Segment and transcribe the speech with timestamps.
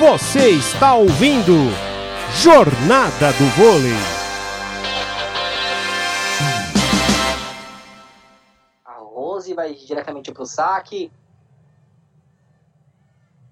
[0.00, 1.52] Você está ouvindo
[2.42, 3.92] Jornada do Vôlei.
[8.82, 11.12] A Rose vai diretamente pro saque.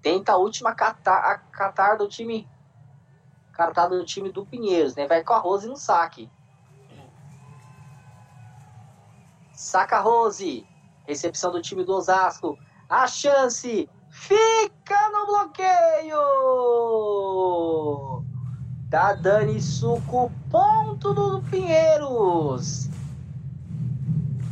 [0.01, 2.49] Tenta a última catar, a catar do time.
[3.53, 5.05] Cartada do time do Pinheiros, né?
[5.05, 6.31] Vai com a Rose no saque.
[9.53, 10.65] Saca a Rose.
[11.05, 12.57] Recepção do time do Osasco.
[12.89, 13.87] A chance.
[14.19, 16.19] Fica no bloqueio.
[18.89, 20.29] Da Dani Suco.
[20.51, 22.89] Ponto do Pinheiros.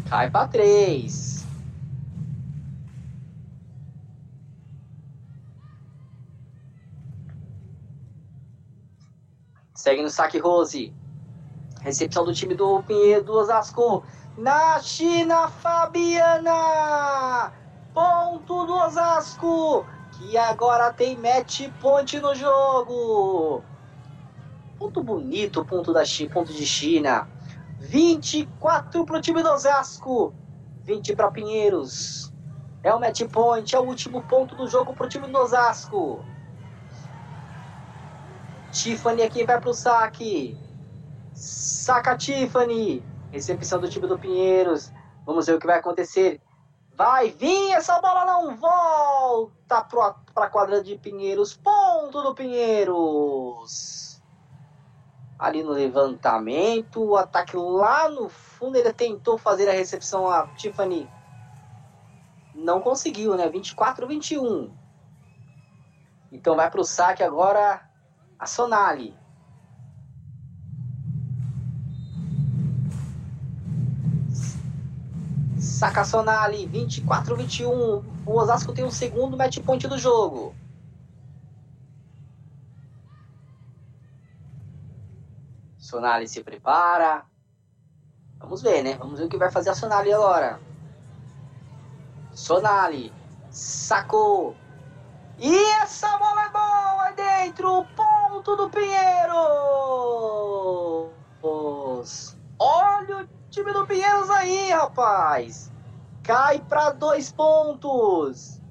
[0.10, 1.46] Cai para três.
[9.76, 10.94] Segue no saque Rose.
[11.82, 14.06] Recepção do time do Pinheiro do Osasco.
[14.38, 17.52] Na China, Fabiana!
[17.98, 23.64] Ponto do Osasco, que agora tem match point no jogo.
[24.78, 27.28] Ponto bonito, ponto, da ponto de China.
[27.80, 30.32] 24 para o time do Osasco,
[30.84, 32.32] 20 para Pinheiros.
[32.84, 36.24] É o match point, é o último ponto do jogo para o time do Osasco.
[38.72, 40.56] Tiffany aqui vai para o saque.
[41.34, 43.04] Saca Tiffany.
[43.32, 44.94] Recepção do time do Pinheiros.
[45.26, 46.40] Vamos ver o que vai acontecer.
[46.98, 51.54] Vai vir, essa bola não volta para a quadra de Pinheiros.
[51.54, 54.20] Ponto do Pinheiros.
[55.38, 61.08] Ali no levantamento, o ataque lá no fundo, ele tentou fazer a recepção a Tiffany.
[62.56, 63.48] Não conseguiu, né?
[63.48, 64.76] 24 21.
[66.32, 67.88] Então vai para o saque agora
[68.40, 69.16] a Sonali.
[75.78, 77.72] Saca Sonali, 24 21.
[78.26, 80.56] O Osasco tem um segundo match point do jogo.
[85.78, 87.24] Sonali se prepara.
[88.40, 88.96] Vamos ver, né?
[88.96, 90.60] Vamos ver o que vai fazer a Sonali agora.
[92.34, 93.14] Sonali
[93.52, 94.56] sacou.
[95.38, 97.86] E essa bola é boa dentro.
[97.96, 99.36] Ponto do Pinheiro.
[102.60, 105.72] Olha o time do Pinheiros aí, rapaz.
[106.22, 108.62] Cai para dois pontos.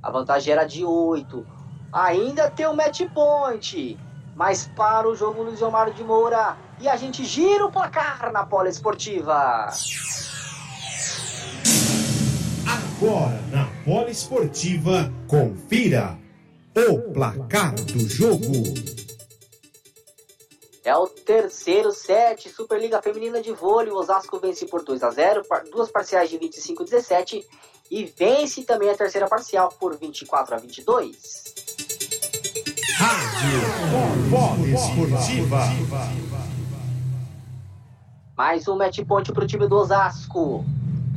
[0.00, 1.44] A vantagem era de oito.
[1.92, 3.98] Ainda tem o um match point.
[4.36, 6.56] Mas para o jogo Luiz Omar de Moura.
[6.78, 9.70] E a gente gira o placar na Poli Esportiva.
[12.64, 16.16] Agora na Poli Esportiva, confira
[16.76, 18.97] o placar do jogo.
[20.88, 23.92] É o terceiro set, Superliga Feminina de Vôlei.
[23.92, 27.46] O Osasco vence por 2 a 0 duas parciais de 25 a 17
[27.90, 31.44] e vence também a terceira parcial por 24 a 22.
[32.96, 33.58] Rádio
[34.74, 35.60] Esportiva.
[38.34, 40.64] Mais um match point para o time do Osasco.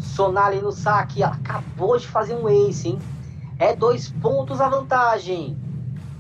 [0.02, 3.00] Sonali no saque, acabou de fazer um ace, hein?
[3.58, 5.58] É dois pontos a vantagem.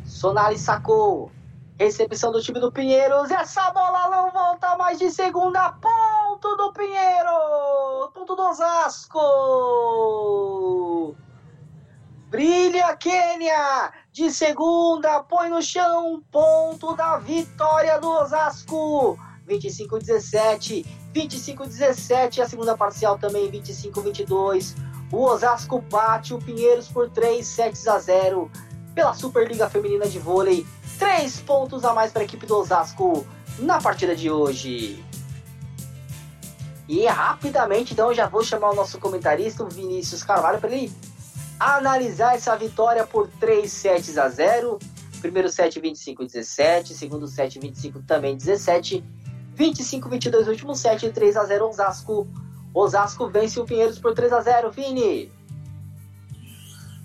[0.05, 1.29] Sonali sacou.
[1.81, 3.31] Recepção do time do Pinheiros.
[3.31, 5.71] Essa bola não volta mais de segunda.
[5.71, 8.11] Ponto do Pinheiro.
[8.13, 9.17] Ponto do Osasco.
[12.29, 13.91] Brilha, Quênia.
[14.11, 16.21] De segunda, põe no chão.
[16.31, 19.17] Ponto da vitória do Osasco.
[19.49, 20.85] 25-17.
[21.11, 22.43] 25-17.
[22.43, 24.75] A segunda parcial também 25-22.
[25.11, 28.51] O Osasco bate o Pinheiros por 3 sets a 0
[28.93, 30.63] pela Superliga Feminina de Vôlei
[31.01, 33.25] Três pontos a mais para a equipe do Osasco
[33.57, 35.03] na partida de hoje.
[36.87, 40.93] E rapidamente, então, eu já vou chamar o nosso comentarista, o Vinícius Carvalho, para ele
[41.59, 44.77] analisar essa vitória por 3 sets a 0.
[45.21, 49.03] Primeiro set 25 17, segundo set 25 também 17,
[49.55, 52.27] 25 22 último set 3 a 0 Osasco.
[52.71, 55.31] Osasco vence o Pinheiros por 3 a 0, Vini.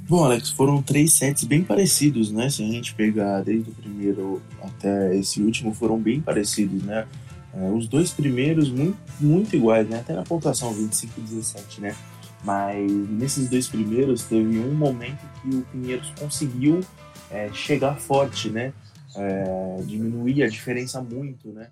[0.08, 2.48] Bom, Alex, foram três sets bem parecidos, né?
[2.48, 7.08] Se a gente pegar desde o primeiro até esse último, foram bem parecidos, né?
[7.52, 9.98] É, os dois primeiros muito, muito iguais, né?
[9.98, 11.96] Até na pontuação 25 e 17, né?
[12.44, 16.80] Mas nesses dois primeiros teve um momento que o Pinheiros conseguiu
[17.28, 18.72] é, chegar forte, né?
[19.16, 21.70] É, diminuir a diferença muito, né?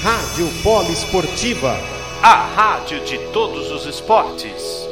[0.00, 1.76] Rádio Polo Esportiva,
[2.20, 4.91] a rádio de todos os esportes.